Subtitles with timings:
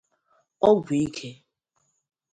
[0.69, 1.29] ọgwụ ike